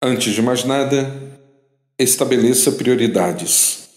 [0.00, 1.12] Antes de mais nada,
[1.98, 3.88] estabeleça prioridades.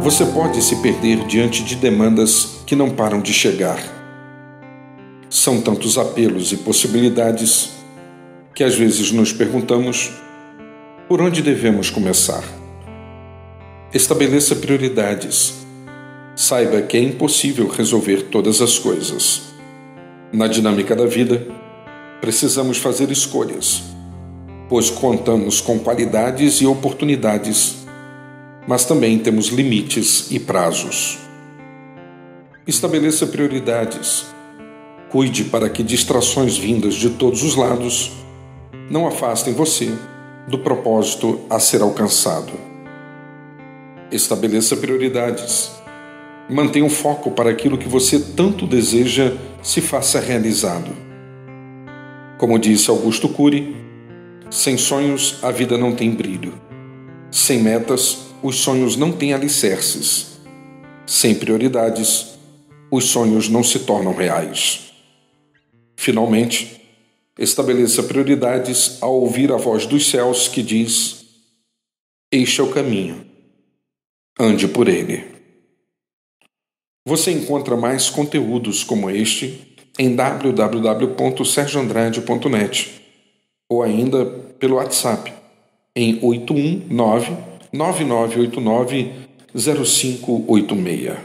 [0.00, 3.82] Você pode se perder diante de demandas que não param de chegar.
[5.28, 7.70] São tantos apelos e possibilidades
[8.54, 10.12] que às vezes nos perguntamos
[11.08, 12.44] por onde devemos começar.
[13.92, 15.54] Estabeleça prioridades.
[16.36, 19.47] Saiba que é impossível resolver todas as coisas.
[20.32, 21.46] Na dinâmica da vida,
[22.20, 23.82] precisamos fazer escolhas,
[24.68, 27.86] pois contamos com qualidades e oportunidades,
[28.66, 31.18] mas também temos limites e prazos.
[32.66, 34.26] Estabeleça prioridades.
[35.08, 38.12] Cuide para que distrações vindas de todos os lados
[38.90, 39.90] não afastem você
[40.46, 42.52] do propósito a ser alcançado.
[44.10, 45.78] Estabeleça prioridades
[46.48, 50.90] Mantenha o foco para aquilo que você tanto deseja se faça realizado.
[52.38, 53.76] Como disse Augusto Cury,
[54.50, 56.54] sem sonhos a vida não tem brilho.
[57.30, 60.38] Sem metas, os sonhos não têm alicerces.
[61.06, 62.38] Sem prioridades,
[62.90, 64.92] os sonhos não se tornam reais.
[65.96, 66.80] Finalmente,
[67.38, 71.26] estabeleça prioridades ao ouvir a voz dos céus que diz:
[72.30, 73.26] Este é o caminho,
[74.38, 75.37] ande por ele.
[77.08, 83.00] Você encontra mais conteúdos como este em www.sergioandrade.net
[83.66, 84.26] ou ainda
[84.58, 85.32] pelo WhatsApp
[85.96, 87.34] em 819
[87.72, 89.10] 9989
[89.54, 91.16] 0586.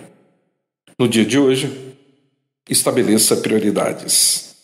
[0.97, 1.69] No dia de hoje,
[2.69, 4.55] estabeleça prioridades.